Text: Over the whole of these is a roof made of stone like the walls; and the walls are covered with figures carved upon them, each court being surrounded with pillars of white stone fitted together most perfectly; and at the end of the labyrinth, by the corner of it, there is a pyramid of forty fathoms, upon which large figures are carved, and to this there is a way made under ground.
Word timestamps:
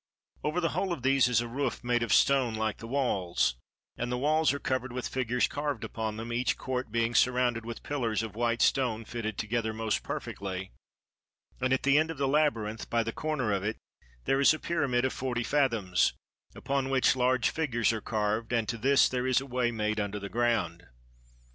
Over 0.43 0.59
the 0.59 0.69
whole 0.69 0.91
of 0.93 1.03
these 1.03 1.27
is 1.27 1.41
a 1.41 1.47
roof 1.47 1.83
made 1.83 2.01
of 2.01 2.11
stone 2.11 2.55
like 2.55 2.77
the 2.77 2.87
walls; 2.87 3.55
and 3.95 4.11
the 4.11 4.17
walls 4.17 4.51
are 4.51 4.57
covered 4.57 4.91
with 4.91 5.07
figures 5.07 5.47
carved 5.47 5.83
upon 5.83 6.17
them, 6.17 6.33
each 6.33 6.57
court 6.57 6.91
being 6.91 7.13
surrounded 7.13 7.65
with 7.65 7.83
pillars 7.83 8.23
of 8.23 8.33
white 8.35 8.63
stone 8.63 9.05
fitted 9.05 9.37
together 9.37 9.73
most 9.73 10.01
perfectly; 10.01 10.71
and 11.59 11.71
at 11.71 11.83
the 11.83 11.99
end 11.99 12.09
of 12.09 12.17
the 12.17 12.27
labyrinth, 12.27 12.89
by 12.89 13.03
the 13.03 13.13
corner 13.13 13.53
of 13.53 13.63
it, 13.63 13.77
there 14.25 14.39
is 14.41 14.55
a 14.55 14.59
pyramid 14.59 15.05
of 15.05 15.13
forty 15.13 15.43
fathoms, 15.43 16.13
upon 16.55 16.89
which 16.89 17.15
large 17.15 17.51
figures 17.51 17.93
are 17.93 18.01
carved, 18.01 18.51
and 18.51 18.67
to 18.67 18.79
this 18.79 19.07
there 19.07 19.27
is 19.27 19.39
a 19.39 19.45
way 19.45 19.69
made 19.69 19.99
under 19.99 20.27
ground. 20.27 20.87